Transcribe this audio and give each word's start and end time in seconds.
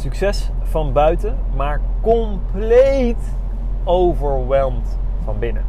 succes 0.00 0.50
van 0.62 0.92
buiten, 0.92 1.36
maar 1.56 1.80
compleet 2.00 3.36
overweldigd 3.84 4.98
van 5.24 5.38
binnen. 5.38 5.64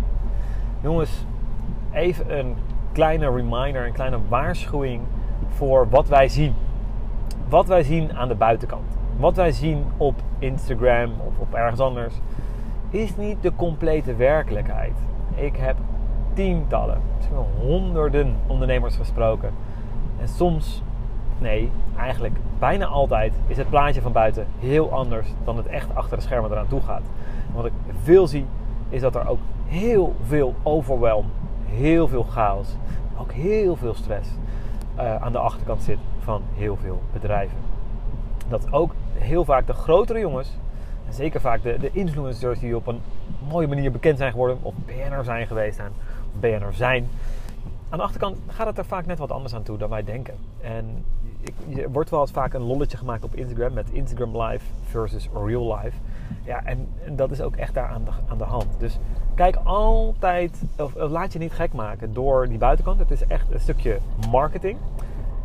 Jongens, 0.81 1.25
even 1.91 2.37
een 2.39 2.55
kleine 2.91 3.31
reminder, 3.31 3.85
een 3.85 3.93
kleine 3.93 4.19
waarschuwing 4.29 5.01
voor 5.49 5.89
wat 5.89 6.07
wij 6.07 6.27
zien. 6.27 6.53
Wat 7.49 7.67
wij 7.67 7.83
zien 7.83 8.17
aan 8.17 8.27
de 8.27 8.35
buitenkant. 8.35 8.97
Wat 9.17 9.35
wij 9.35 9.51
zien 9.51 9.83
op 9.97 10.21
Instagram 10.39 11.11
of 11.27 11.37
op 11.39 11.53
ergens 11.53 11.79
anders 11.79 12.13
is 12.89 13.17
niet 13.17 13.41
de 13.41 13.51
complete 13.55 14.15
werkelijkheid. 14.15 14.93
Ik 15.35 15.55
heb 15.55 15.75
tientallen, 16.33 17.01
misschien 17.15 17.35
wel 17.35 17.49
honderden 17.59 18.35
ondernemers 18.47 18.95
gesproken. 18.95 19.51
En 20.19 20.27
soms, 20.27 20.83
nee, 21.41 21.71
eigenlijk 21.97 22.35
bijna 22.59 22.85
altijd 22.85 23.33
is 23.47 23.57
het 23.57 23.69
plaatje 23.69 24.01
van 24.01 24.11
buiten 24.11 24.47
heel 24.59 24.91
anders 24.91 25.27
dan 25.43 25.57
het 25.57 25.67
echt 25.67 25.95
achter 25.95 26.17
de 26.17 26.23
schermen 26.23 26.51
eraan 26.51 26.67
toe 26.67 26.81
gaat. 26.81 27.03
Wat 27.53 27.65
ik 27.65 27.71
veel 28.03 28.27
zie, 28.27 28.45
is 28.89 29.01
dat 29.01 29.15
er 29.15 29.27
ook 29.27 29.39
heel 29.65 30.15
veel 30.25 30.55
overwhelm, 30.63 31.25
heel 31.65 32.07
veel 32.07 32.23
chaos, 32.23 32.75
ook 33.17 33.31
heel 33.31 33.75
veel 33.75 33.93
stress 33.93 34.29
uh, 34.97 35.15
aan 35.15 35.31
de 35.31 35.37
achterkant 35.37 35.83
zit 35.83 35.97
van 36.19 36.41
heel 36.53 36.77
veel 36.81 37.01
bedrijven. 37.13 37.57
Dat 38.47 38.73
ook 38.73 38.95
heel 39.13 39.45
vaak 39.45 39.67
de 39.67 39.73
grotere 39.73 40.19
jongens, 40.19 40.57
en 41.07 41.13
zeker 41.13 41.41
vaak 41.41 41.63
de, 41.63 41.77
de 41.79 41.89
influencers 41.91 42.59
die 42.59 42.75
op 42.75 42.87
een 42.87 43.01
mooie 43.49 43.67
manier 43.67 43.91
bekend 43.91 44.17
zijn 44.17 44.31
geworden, 44.31 44.57
of 44.61 44.73
BNR 44.85 45.23
zijn 45.23 45.47
geweest 45.47 45.79
of 45.79 46.39
BNR 46.39 46.73
zijn, 46.73 47.07
aan 47.91 47.97
de 47.97 48.03
achterkant 48.03 48.37
gaat 48.47 48.67
het 48.67 48.77
er 48.77 48.85
vaak 48.85 49.05
net 49.05 49.19
wat 49.19 49.31
anders 49.31 49.55
aan 49.55 49.63
toe 49.63 49.77
dan 49.77 49.89
wij 49.89 50.03
denken. 50.03 50.33
En 50.61 51.05
er 51.77 51.91
wordt 51.91 52.09
wel 52.09 52.21
eens 52.21 52.31
vaak 52.31 52.53
een 52.53 52.61
lolletje 52.61 52.97
gemaakt 52.97 53.23
op 53.23 53.35
Instagram 53.35 53.73
met 53.73 53.89
Instagram 53.91 54.41
Live 54.41 54.65
versus 54.83 55.29
Real 55.45 55.75
Life. 55.75 55.97
Ja, 56.43 56.63
en, 56.65 56.87
en 57.05 57.15
dat 57.15 57.31
is 57.31 57.41
ook 57.41 57.55
echt 57.55 57.73
daar 57.73 57.87
aan 57.87 58.03
de, 58.03 58.11
aan 58.29 58.37
de 58.37 58.43
hand. 58.43 58.65
Dus 58.77 58.99
kijk 59.35 59.55
altijd, 59.63 60.61
of, 60.77 60.93
laat 60.95 61.33
je 61.33 61.39
niet 61.39 61.53
gek 61.53 61.73
maken 61.73 62.13
door 62.13 62.47
die 62.47 62.57
buitenkant. 62.57 62.99
Het 62.99 63.11
is 63.11 63.25
echt 63.25 63.51
een 63.51 63.59
stukje 63.59 63.97
marketing. 64.29 64.77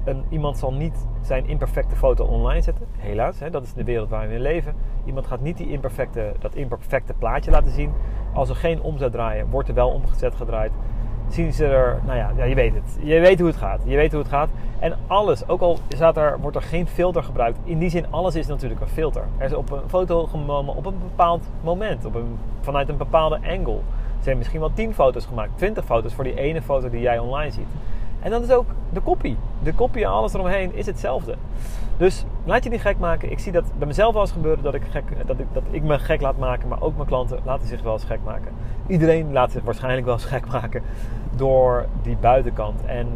Een, 0.04 0.24
iemand 0.28 0.58
zal 0.58 0.72
niet 0.72 1.06
zijn 1.22 1.46
imperfecte 1.46 1.96
foto 1.96 2.24
online 2.24 2.62
zetten, 2.62 2.86
helaas. 2.96 3.38
Hè, 3.38 3.50
dat 3.50 3.62
is 3.62 3.72
de 3.72 3.84
wereld 3.84 4.08
waarin 4.08 4.30
we 4.30 4.40
leven. 4.40 4.74
Iemand 5.04 5.26
gaat 5.26 5.40
niet 5.40 5.56
die 5.56 5.70
imperfecte, 5.70 6.32
dat 6.38 6.54
imperfecte 6.54 7.12
plaatje 7.12 7.50
laten 7.50 7.72
zien. 7.72 7.92
Als 8.32 8.48
er 8.48 8.56
geen 8.56 8.80
omzet 8.80 9.12
draaien, 9.12 9.50
wordt 9.50 9.68
er 9.68 9.74
wel 9.74 9.88
omgezet 9.88 10.34
gedraaid 10.34 10.72
zien 11.28 11.52
ze 11.52 11.64
er, 11.64 12.00
nou 12.04 12.18
ja, 12.18 12.32
ja, 12.36 12.44
je 12.44 12.54
weet 12.54 12.74
het. 12.74 12.98
Je 13.02 13.20
weet 13.20 13.38
hoe 13.38 13.48
het 13.48 13.56
gaat. 13.56 13.80
Je 13.84 13.96
weet 13.96 14.10
hoe 14.12 14.20
het 14.20 14.30
gaat. 14.30 14.48
En 14.78 14.96
alles, 15.06 15.48
ook 15.48 15.60
al 15.60 15.78
staat 15.88 16.16
er, 16.16 16.40
wordt 16.40 16.56
er 16.56 16.62
geen 16.62 16.86
filter 16.86 17.22
gebruikt. 17.22 17.58
In 17.64 17.78
die 17.78 17.90
zin, 17.90 18.06
alles 18.10 18.34
is 18.34 18.46
natuurlijk 18.46 18.80
een 18.80 18.88
filter. 18.88 19.22
Er 19.38 19.46
is 19.46 19.54
op 19.54 19.70
een 19.70 19.88
foto 19.88 20.26
genomen 20.26 20.74
op 20.74 20.86
een 20.86 20.98
bepaald 20.98 21.42
moment. 21.62 22.04
Op 22.04 22.14
een, 22.14 22.38
vanuit 22.60 22.88
een 22.88 22.96
bepaalde 22.96 23.36
angle. 23.36 23.74
Er 24.18 24.32
zijn 24.32 24.38
misschien 24.38 24.60
wel 24.60 24.72
10 24.72 24.94
foto's 24.94 25.26
gemaakt. 25.26 25.50
20 25.54 25.84
foto's 25.84 26.14
voor 26.14 26.24
die 26.24 26.38
ene 26.38 26.62
foto 26.62 26.90
die 26.90 27.00
jij 27.00 27.18
online 27.18 27.50
ziet. 27.50 27.68
En 28.20 28.30
dat 28.30 28.42
is 28.42 28.50
ook 28.50 28.66
de 28.92 29.00
kopie. 29.00 29.36
De 29.62 29.74
kopie 29.74 30.04
en 30.04 30.10
alles 30.10 30.34
eromheen 30.34 30.74
is 30.74 30.86
hetzelfde. 30.86 31.34
Dus 31.96 32.24
laat 32.44 32.64
je 32.64 32.70
niet 32.70 32.80
gek 32.80 32.98
maken. 32.98 33.30
Ik 33.30 33.38
zie 33.38 33.52
dat 33.52 33.64
bij 33.78 33.86
mezelf 33.86 34.12
wel 34.12 34.22
eens 34.22 34.32
gebeuren 34.32 34.62
dat 34.62 34.74
ik, 34.74 34.82
gek, 34.90 35.04
dat, 35.26 35.38
ik, 35.38 35.46
dat 35.52 35.62
ik 35.70 35.82
me 35.82 35.98
gek 35.98 36.20
laat 36.20 36.38
maken. 36.38 36.68
Maar 36.68 36.82
ook 36.82 36.96
mijn 36.96 37.08
klanten 37.08 37.38
laten 37.44 37.68
zich 37.68 37.82
wel 37.82 37.92
eens 37.92 38.04
gek 38.04 38.20
maken. 38.24 38.52
Iedereen 38.86 39.32
laat 39.32 39.52
zich 39.52 39.62
waarschijnlijk 39.62 40.04
wel 40.04 40.14
eens 40.14 40.24
gek 40.24 40.46
maken 40.46 40.82
door 41.36 41.86
die 42.02 42.16
buitenkant. 42.16 42.84
En 42.84 43.08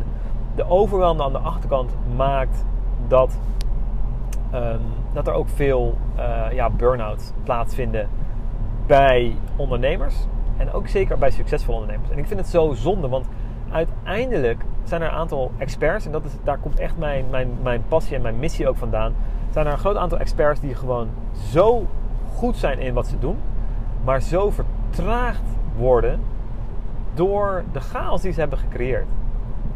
de 0.54 0.68
overweldiging 0.68 1.26
aan 1.26 1.42
de 1.42 1.48
achterkant 1.48 1.96
maakt 2.16 2.64
dat, 3.08 3.38
um, 4.54 4.80
dat 5.12 5.26
er 5.26 5.32
ook 5.32 5.48
veel 5.48 5.96
uh, 6.16 6.52
ja, 6.52 6.70
burn-outs 6.70 7.32
plaatsvinden 7.44 8.08
bij 8.86 9.36
ondernemers. 9.56 10.26
En 10.56 10.72
ook 10.72 10.88
zeker 10.88 11.18
bij 11.18 11.30
succesvolle 11.30 11.78
ondernemers. 11.78 12.10
En 12.10 12.18
ik 12.18 12.26
vind 12.26 12.40
het 12.40 12.48
zo 12.48 12.72
zonde, 12.72 13.08
want 13.08 13.28
uiteindelijk 13.70 14.64
zijn 14.82 15.02
er 15.02 15.08
een 15.08 15.14
aantal 15.14 15.50
experts, 15.58 16.06
en 16.06 16.12
dat 16.12 16.24
is, 16.24 16.32
daar 16.44 16.58
komt 16.58 16.78
echt 16.78 16.98
mijn, 16.98 17.24
mijn, 17.30 17.48
mijn 17.62 17.82
passie 17.88 18.16
en 18.16 18.22
mijn 18.22 18.38
missie 18.38 18.68
ook 18.68 18.76
vandaan. 18.76 19.14
Zijn 19.50 19.66
er 19.66 19.72
een 19.72 19.78
groot 19.78 19.96
aantal 19.96 20.18
experts 20.18 20.60
die 20.60 20.74
gewoon 20.74 21.08
zo 21.32 21.86
goed 22.34 22.56
zijn 22.56 22.78
in 22.78 22.94
wat 22.94 23.06
ze 23.06 23.18
doen, 23.18 23.36
maar 24.04 24.20
zo 24.20 24.50
vertraagd 24.50 25.42
worden 25.76 26.20
door 27.14 27.64
de 27.72 27.80
chaos 27.80 28.22
die 28.22 28.32
ze 28.32 28.40
hebben 28.40 28.58
gecreëerd. 28.58 29.08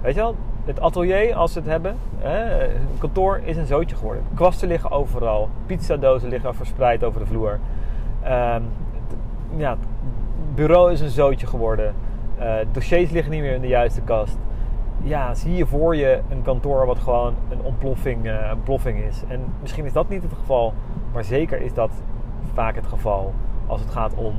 Weet 0.01 0.15
je 0.15 0.21
wel, 0.21 0.37
het 0.65 0.81
atelier 0.81 1.35
als 1.35 1.53
ze 1.53 1.59
het 1.59 1.69
hebben, 1.69 1.97
hè, 2.19 2.67
kantoor 2.99 3.41
is 3.45 3.57
een 3.57 3.67
zootje 3.67 3.97
geworden. 3.97 4.23
Kwasten 4.35 4.69
liggen 4.69 4.91
overal, 4.91 5.49
pizzadozen 5.67 6.29
liggen 6.29 6.55
verspreid 6.55 7.05
over 7.05 7.21
de 7.21 7.27
vloer. 7.27 7.59
Um, 8.25 8.63
ja, 9.57 9.71
het 9.71 9.87
bureau 10.55 10.93
is 10.93 11.01
een 11.01 11.11
zootje 11.11 11.47
geworden. 11.47 11.95
Uh, 12.39 12.55
dossiers 12.73 13.11
liggen 13.11 13.33
niet 13.33 13.41
meer 13.41 13.55
in 13.55 13.61
de 13.61 13.69
juiste 13.69 14.01
kast. 14.01 14.39
Ja, 15.03 15.35
zie 15.35 15.55
je 15.57 15.67
voor 15.67 15.97
je 15.97 16.21
een 16.29 16.43
kantoor 16.43 16.87
wat 16.87 16.99
gewoon 16.99 17.35
een 17.51 17.63
ontploffing, 17.63 18.25
uh, 18.27 18.51
een 18.67 19.05
is. 19.09 19.23
En 19.29 19.41
misschien 19.61 19.85
is 19.85 19.93
dat 19.93 20.09
niet 20.09 20.23
het 20.23 20.33
geval, 20.33 20.75
maar 21.13 21.25
zeker 21.25 21.61
is 21.61 21.75
dat 21.75 21.91
vaak 22.55 22.75
het 22.75 22.87
geval 22.87 23.33
als 23.67 23.81
het 23.81 23.91
gaat 23.91 24.15
om 24.15 24.35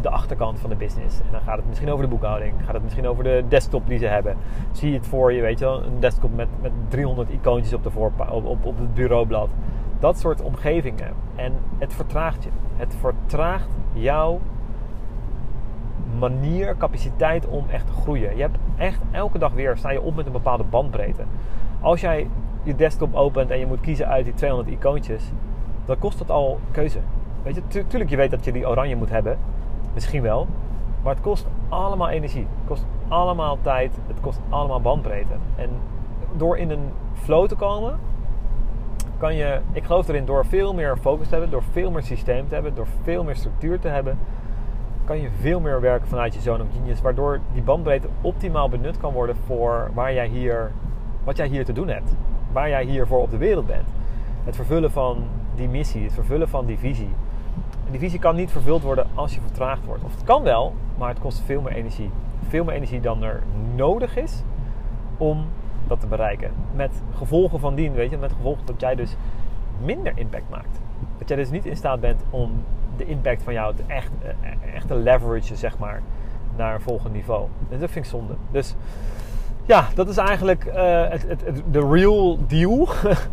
de 0.00 0.10
achterkant 0.10 0.60
van 0.60 0.70
de 0.70 0.76
business. 0.76 1.20
En 1.20 1.26
dan 1.30 1.40
gaat 1.40 1.56
het 1.56 1.66
misschien 1.66 1.90
over 1.90 2.04
de 2.04 2.10
boekhouding, 2.10 2.54
gaat 2.64 2.74
het 2.74 2.82
misschien 2.82 3.06
over 3.06 3.24
de 3.24 3.44
desktop 3.48 3.88
die 3.88 3.98
ze 3.98 4.06
hebben. 4.06 4.36
Zie 4.72 4.90
je 4.90 4.96
het 4.96 5.06
voor 5.06 5.32
je, 5.32 5.40
weet 5.40 5.58
je 5.58 5.64
wel, 5.64 5.82
een 5.82 6.00
desktop 6.00 6.34
met, 6.34 6.48
met 6.60 6.72
300 6.88 7.30
icoontjes 7.30 7.74
op, 7.74 7.82
de 7.82 7.90
voorpa 7.90 8.28
op, 8.30 8.64
op, 8.64 8.78
het 8.78 8.94
bureaublad. 8.94 9.48
Dat 9.98 10.18
soort 10.18 10.42
omgevingen. 10.42 11.12
En 11.34 11.52
het 11.78 11.92
vertraagt 11.92 12.44
je. 12.44 12.50
Het 12.76 12.96
vertraagt 13.00 13.68
jouw 13.92 14.40
manier, 16.18 16.76
capaciteit 16.76 17.46
om 17.46 17.64
echt 17.68 17.86
te 17.86 17.92
groeien. 17.92 18.36
Je 18.36 18.42
hebt 18.42 18.58
echt 18.76 19.00
elke 19.10 19.38
dag 19.38 19.52
weer, 19.52 19.76
sta 19.76 19.90
je 19.90 20.00
op 20.00 20.16
met 20.16 20.26
een 20.26 20.32
bepaalde 20.32 20.64
bandbreedte. 20.64 21.22
Als 21.80 22.00
jij 22.00 22.28
je 22.62 22.74
desktop 22.74 23.14
opent 23.14 23.50
en 23.50 23.58
je 23.58 23.66
moet 23.66 23.80
kiezen 23.80 24.08
uit 24.08 24.24
die 24.24 24.34
200 24.34 24.70
icoontjes, 24.70 25.32
dan 25.84 25.98
kost 25.98 26.18
dat 26.18 26.30
al 26.30 26.58
keuze. 26.70 26.98
Weet 27.42 27.54
je, 27.54 27.86
tuurlijk 27.86 28.10
je 28.10 28.16
weet 28.16 28.30
dat 28.30 28.44
je 28.44 28.52
die 28.52 28.68
oranje 28.68 28.96
moet 28.96 29.10
hebben. 29.10 29.38
Misschien 29.94 30.22
wel. 30.22 30.46
Maar 31.02 31.14
het 31.14 31.22
kost 31.22 31.46
allemaal 31.68 32.08
energie. 32.08 32.46
Het 32.58 32.66
kost 32.66 32.86
allemaal 33.08 33.58
tijd. 33.60 33.98
Het 34.06 34.20
kost 34.20 34.40
allemaal 34.48 34.80
bandbreedte. 34.80 35.34
En 35.56 35.70
door 36.36 36.58
in 36.58 36.70
een 36.70 36.90
flow 37.14 37.48
te 37.48 37.54
komen, 37.54 37.98
kan 39.18 39.34
je, 39.34 39.60
ik 39.72 39.84
geloof 39.84 40.08
erin, 40.08 40.24
door 40.24 40.46
veel 40.46 40.74
meer 40.74 40.96
focus 40.96 41.26
te 41.26 41.32
hebben, 41.32 41.50
door 41.50 41.62
veel 41.70 41.90
meer 41.90 42.02
systeem 42.02 42.48
te 42.48 42.54
hebben, 42.54 42.74
door 42.74 42.86
veel 43.02 43.24
meer 43.24 43.36
structuur 43.36 43.78
te 43.78 43.88
hebben, 43.88 44.18
kan 45.04 45.20
je 45.20 45.28
veel 45.40 45.60
meer 45.60 45.80
werken 45.80 46.08
vanuit 46.08 46.34
je 46.34 46.40
zone 46.40 46.62
of 46.62 46.68
genius. 46.72 47.00
Waardoor 47.00 47.40
die 47.52 47.62
bandbreedte 47.62 48.08
optimaal 48.20 48.68
benut 48.68 48.98
kan 48.98 49.12
worden 49.12 49.36
voor 49.46 49.90
waar 49.94 50.12
jij 50.12 50.26
hier, 50.26 50.72
wat 51.24 51.36
jij 51.36 51.46
hier 51.46 51.64
te 51.64 51.72
doen 51.72 51.88
hebt. 51.88 52.16
Waar 52.52 52.68
jij 52.68 52.84
hier 52.84 53.06
voor 53.06 53.20
op 53.20 53.30
de 53.30 53.36
wereld 53.36 53.66
bent. 53.66 53.88
Het 54.44 54.56
vervullen 54.56 54.90
van 54.90 55.24
die 55.54 55.68
missie, 55.68 56.04
het 56.04 56.12
vervullen 56.12 56.48
van 56.48 56.66
die 56.66 56.78
visie. 56.78 57.10
En 57.84 57.90
die 57.90 58.00
visie 58.00 58.18
kan 58.18 58.36
niet 58.36 58.50
vervuld 58.50 58.82
worden 58.82 59.06
als 59.14 59.34
je 59.34 59.40
vertraagd 59.40 59.84
wordt. 59.84 60.04
Of 60.04 60.14
het 60.14 60.24
kan 60.24 60.42
wel, 60.42 60.74
maar 60.98 61.08
het 61.08 61.18
kost 61.18 61.42
veel 61.44 61.60
meer 61.60 61.72
energie. 61.72 62.10
Veel 62.48 62.64
meer 62.64 62.74
energie 62.74 63.00
dan 63.00 63.22
er 63.22 63.42
nodig 63.74 64.16
is 64.16 64.42
om 65.16 65.46
dat 65.86 66.00
te 66.00 66.06
bereiken. 66.06 66.50
Met 66.74 67.02
gevolgen 67.16 67.60
van 67.60 67.74
dien, 67.74 67.92
weet 67.92 68.10
je, 68.10 68.16
met 68.16 68.32
gevolgen 68.32 68.66
dat 68.66 68.80
jij 68.80 68.94
dus 68.94 69.16
minder 69.84 70.12
impact 70.16 70.50
maakt. 70.50 70.80
Dat 71.18 71.28
jij 71.28 71.36
dus 71.36 71.50
niet 71.50 71.66
in 71.66 71.76
staat 71.76 72.00
bent 72.00 72.22
om 72.30 72.50
de 72.96 73.04
impact 73.04 73.42
van 73.42 73.52
jou 73.52 73.74
echt, 73.86 74.10
eh, 74.22 74.74
echt 74.74 74.88
te 74.88 74.94
leveragen, 74.94 75.56
zeg 75.56 75.78
maar, 75.78 76.02
naar 76.56 76.74
een 76.74 76.80
volgend 76.80 77.12
niveau. 77.12 77.48
En 77.70 77.78
dat 77.78 77.90
vind 77.90 78.04
ik 78.04 78.10
zonde. 78.10 78.34
Dus 78.50 78.74
ja, 79.66 79.88
dat 79.94 80.08
is 80.08 80.16
eigenlijk 80.16 80.64
uh, 80.64 80.74
het, 81.08 81.26
het, 81.28 81.62
de 81.70 81.88
real 81.90 82.38
deal. 82.46 82.88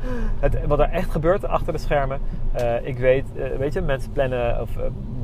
wat 0.67 0.79
er 0.79 0.89
echt 0.89 1.11
gebeurt 1.11 1.45
achter 1.45 1.73
de 1.73 1.79
schermen. 1.79 2.19
Uh, 2.59 2.85
ik 2.85 2.97
weet, 2.97 3.25
uh, 3.35 3.57
weet 3.57 3.73
je, 3.73 3.81
mensen 3.81 4.11
plannen, 4.11 4.61
of 4.61 4.69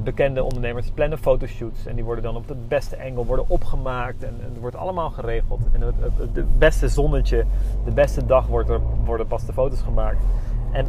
bekende 0.04 0.44
ondernemers 0.44 0.92
plannen 0.94 1.18
fotoshoots. 1.18 1.86
En 1.86 1.96
die 1.96 2.04
worden 2.04 2.24
dan 2.24 2.36
op 2.36 2.48
het 2.48 2.68
beste 2.68 2.98
angle 3.04 3.26
worden 3.26 3.50
opgemaakt. 3.50 4.24
En, 4.24 4.38
het 4.40 4.60
wordt 4.60 4.76
allemaal 4.76 5.10
geregeld. 5.10 5.62
En 5.72 5.82
het, 5.82 5.96
het, 6.34 6.60
beste 6.60 6.88
zonnetje, 6.88 7.46
de 7.86 7.92
beste 7.92 8.26
dag 8.26 8.48
wordt 8.48 8.70
er, 8.70 8.80
worden 9.06 9.28
pas 9.28 9.46
de 9.46 9.54
foto's 9.54 9.82
gemaakt. 9.82 10.24
En 10.72 10.86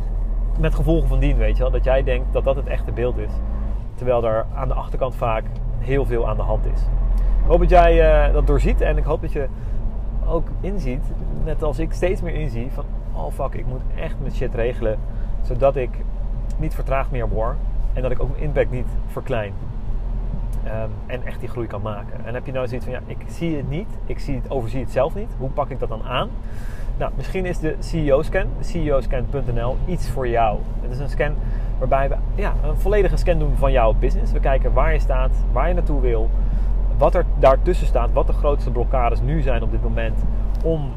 met 0.61 0.75
gevolgen 0.75 1.09
van 1.09 1.19
dien, 1.19 1.37
weet 1.37 1.56
je 1.56 1.62
wel, 1.62 1.73
dat 1.73 1.85
jij 1.85 2.03
denkt 2.03 2.32
dat 2.32 2.44
dat 2.44 2.56
het 2.56 2.67
echte 2.67 2.93
beeld 2.93 3.17
is. 3.17 3.31
Terwijl 3.94 4.25
er 4.25 4.47
aan 4.55 4.69
de 4.69 4.75
achterkant 4.75 5.14
vaak 5.14 5.44
heel 5.79 6.05
veel 6.06 6.29
aan 6.29 6.37
de 6.37 6.43
hand 6.43 6.64
is. 6.64 6.81
Ik 7.43 7.55
hoop 7.55 7.61
dat 7.61 7.71
jij 7.71 8.31
dat 8.32 8.47
doorziet 8.47 8.81
en 8.81 8.97
ik 8.97 9.05
hoop 9.05 9.21
dat 9.21 9.32
je 9.32 9.49
ook 10.29 10.49
inziet, 10.61 11.03
net 11.45 11.63
als 11.63 11.79
ik 11.79 11.93
steeds 11.93 12.21
meer 12.21 12.35
inzie 12.35 12.71
van 12.73 12.85
oh 13.13 13.33
fuck, 13.33 13.55
ik 13.55 13.67
moet 13.67 13.81
echt 13.97 14.15
mijn 14.21 14.35
shit 14.35 14.55
regelen, 14.55 14.99
zodat 15.43 15.77
ik 15.77 15.91
niet 16.57 16.75
vertraagd 16.75 17.11
meer 17.11 17.29
word 17.29 17.57
en 17.93 18.03
dat 18.03 18.11
ik 18.11 18.21
ook 18.23 18.31
mijn 18.31 18.43
impact 18.43 18.71
niet 18.71 18.87
verklein. 19.07 19.53
Um, 20.65 20.91
en 21.07 21.27
echt 21.27 21.41
die 21.41 21.49
groei 21.49 21.67
kan 21.67 21.83
maken. 21.83 22.25
En 22.25 22.35
heb 22.35 22.47
je 22.47 22.53
nou 22.53 22.69
zoiets 22.69 22.87
van 22.87 22.95
ja, 22.95 23.01
ik 23.07 23.25
zie 23.27 23.57
het 23.57 23.69
niet, 23.69 23.89
ik 24.07 24.19
zie 24.19 24.35
het, 24.35 24.51
overzie 24.51 24.81
het 24.81 24.91
zelf 24.91 25.15
niet. 25.15 25.29
Hoe 25.39 25.49
pak 25.49 25.71
ik 25.71 25.79
dat 25.79 25.89
dan 25.89 26.03
aan? 26.03 26.29
Nou, 26.99 27.13
misschien 27.17 27.47
is 27.47 27.59
de 27.59 27.77
CEO-scan, 27.79 28.47
ceoscan.nl, 28.61 29.77
iets 29.87 30.11
voor 30.11 30.29
jou. 30.29 30.59
Het 30.81 30.91
is 30.91 30.99
een 30.99 31.09
scan 31.09 31.35
waarbij 31.79 32.09
we 32.09 32.17
ja, 32.35 32.55
een 32.63 32.77
volledige 32.77 33.17
scan 33.17 33.39
doen 33.39 33.57
van 33.57 33.73
jouw 33.73 33.95
business. 33.95 34.33
We 34.33 34.41
kijken 34.41 34.73
waar 34.73 34.93
je 34.93 34.99
staat, 34.99 35.31
waar 35.53 35.69
je 35.69 35.75
naartoe 35.75 36.01
wil, 36.01 36.31
wat 36.99 37.15
er 37.15 37.25
daartussen 37.39 37.87
staat, 37.87 38.12
wat 38.12 38.27
de 38.27 38.33
grootste 38.33 38.71
blokkades 38.71 39.21
nu 39.21 39.41
zijn 39.43 39.62
op 39.62 39.71
dit 39.71 39.83
moment 39.83 40.25
om 40.65 40.93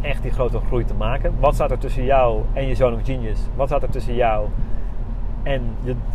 echt 0.00 0.22
die 0.22 0.30
grote 0.30 0.58
groei 0.58 0.84
te 0.84 0.94
maken. 0.94 1.34
Wat 1.40 1.54
staat 1.54 1.70
er 1.70 1.78
tussen 1.78 2.04
jou 2.04 2.42
en 2.52 2.66
je 2.66 2.74
Zone 2.74 2.96
of 2.96 3.04
Genius? 3.04 3.40
Wat 3.54 3.68
staat 3.68 3.82
er 3.82 3.90
tussen 3.90 4.14
jou 4.14 4.48
en 5.42 5.62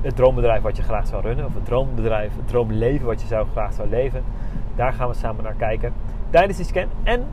het 0.02 0.16
droombedrijf 0.16 0.62
wat 0.62 0.78
je 0.78 0.84
graag 0.84 1.08
zou 1.08 1.22
runnen? 1.22 1.46
Of 1.46 1.54
het 1.54 1.66
droombedrijf, 1.66 2.36
het 2.36 2.48
droomleven 2.48 3.06
wat 3.06 3.22
je 3.22 3.28
zou, 3.28 3.48
graag 3.52 3.74
zou 3.74 3.90
leven? 3.90 4.24
Daar 4.76 4.94
gaan 4.94 5.08
we 5.08 5.14
samen 5.14 5.44
naar 5.44 5.56
kijken 5.58 5.94
tijdens 6.30 6.58
die 6.58 6.66
scan. 6.66 6.88
En 7.04 7.26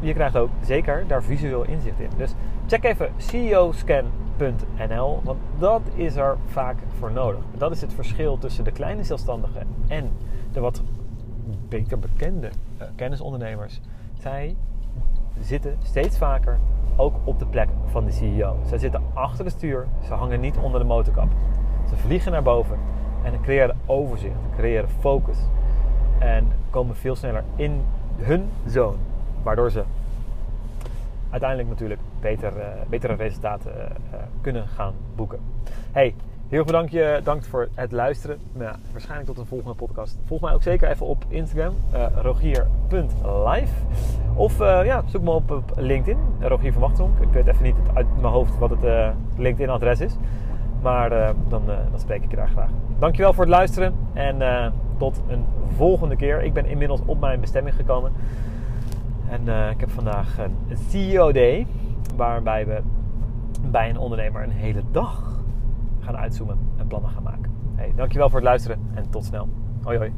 je 0.00 0.14
krijgt 0.14 0.36
ook 0.36 0.50
zeker 0.62 1.04
daar 1.06 1.22
visueel 1.22 1.64
inzicht 1.64 2.00
in. 2.00 2.10
Dus 2.16 2.34
check 2.66 2.84
even 2.84 3.10
ceoscan.nl, 4.38 5.20
want 5.24 5.38
dat 5.58 5.82
is 5.94 6.16
er 6.16 6.36
vaak 6.46 6.76
voor 6.98 7.12
nodig. 7.12 7.40
Dat 7.58 7.70
is 7.70 7.80
het 7.80 7.92
verschil 7.94 8.38
tussen 8.38 8.64
de 8.64 8.72
kleine 8.72 9.04
zelfstandigen 9.04 9.66
en 9.88 10.10
de 10.52 10.60
wat 10.60 10.82
beter 11.68 11.98
bekende 11.98 12.50
uh, 12.80 12.86
kennisondernemers. 12.94 13.80
Zij 14.20 14.56
zitten 15.40 15.76
steeds 15.82 16.18
vaker 16.18 16.58
ook 16.96 17.14
op 17.24 17.38
de 17.38 17.46
plek 17.46 17.68
van 17.86 18.04
de 18.04 18.12
CEO. 18.12 18.56
Zij 18.66 18.78
zitten 18.78 19.02
achter 19.12 19.44
het 19.44 19.54
stuur, 19.54 19.86
ze 20.06 20.14
hangen 20.14 20.40
niet 20.40 20.56
onder 20.56 20.80
de 20.80 20.86
motorkap. 20.86 21.28
Ze 21.88 21.96
vliegen 21.96 22.32
naar 22.32 22.42
boven 22.42 22.78
en 23.22 23.40
creëren 23.40 23.76
overzicht, 23.86 24.34
creëren 24.56 24.88
focus 24.88 25.38
en 26.18 26.52
komen 26.70 26.96
veel 26.96 27.16
sneller 27.16 27.44
in 27.56 27.84
hun 28.16 28.48
zone. 28.66 28.96
Waardoor 29.42 29.70
ze 29.70 29.82
uiteindelijk 31.30 31.68
natuurlijk 31.68 32.00
beter, 32.24 32.52
uh, 32.56 32.64
betere 32.88 33.14
resultaten 33.14 33.72
uh, 33.74 34.18
kunnen 34.40 34.68
gaan 34.68 34.94
boeken. 35.14 35.38
Hey, 35.92 36.14
heel 36.48 36.64
veel 36.66 36.86
je, 36.88 37.20
dank 37.24 37.44
voor 37.44 37.68
het 37.74 37.92
luisteren. 37.92 38.38
Nou, 38.52 38.76
waarschijnlijk 38.92 39.28
tot 39.28 39.38
een 39.38 39.46
volgende 39.46 39.74
podcast. 39.74 40.18
Volg 40.26 40.40
mij 40.40 40.52
ook 40.52 40.62
zeker 40.62 40.88
even 40.88 41.06
op 41.06 41.24
Instagram, 41.28 41.74
rogier.live. 42.14 43.72
Of 44.34 44.58
ja, 44.58 45.02
zoek 45.06 45.22
me 45.22 45.30
op, 45.30 45.50
op 45.50 45.72
LinkedIn, 45.76 46.18
Rogier 46.40 46.72
van 46.72 46.80
Wachtronk. 46.80 47.18
Ik 47.18 47.28
weet 47.28 47.46
even 47.46 47.62
niet 47.62 47.76
uit 47.94 48.06
mijn 48.20 48.32
hoofd 48.32 48.58
wat 48.58 48.70
het 48.70 49.14
LinkedIn-adres 49.36 50.00
is. 50.00 50.16
Maar 50.82 51.34
dan, 51.48 51.62
spreek 51.96 52.22
ik 52.22 52.30
je 52.30 52.36
daar 52.36 52.48
graag. 52.48 52.70
Dankjewel 52.98 53.32
voor 53.32 53.44
het 53.44 53.52
luisteren 53.52 53.94
en 54.12 54.72
tot 54.98 55.20
een 55.28 55.44
volgende 55.76 56.16
keer. 56.16 56.42
Ik 56.42 56.52
ben 56.52 56.66
inmiddels 56.66 57.00
op 57.06 57.20
mijn 57.20 57.40
bestemming 57.40 57.76
gekomen. 57.76 58.12
En 59.30 59.40
uh, 59.46 59.70
ik 59.70 59.80
heb 59.80 59.90
vandaag 59.90 60.38
een 60.38 60.76
CEO 60.88 61.32
Day, 61.32 61.66
waarbij 62.16 62.66
we 62.66 62.82
bij 63.70 63.90
een 63.90 63.98
ondernemer 63.98 64.42
een 64.42 64.50
hele 64.50 64.82
dag 64.90 65.42
gaan 65.98 66.16
uitzoomen 66.16 66.58
en 66.76 66.86
plannen 66.86 67.10
gaan 67.10 67.22
maken. 67.22 67.52
Hey, 67.74 67.92
dankjewel 67.96 68.28
voor 68.28 68.38
het 68.38 68.48
luisteren 68.48 68.80
en 68.94 69.10
tot 69.10 69.24
snel. 69.24 69.48
Hoi 69.82 69.98
hoi. 69.98 70.12